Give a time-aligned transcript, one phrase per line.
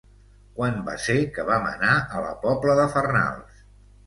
[0.59, 3.63] Quan va ser que vam anar a la Pobla de Farnals?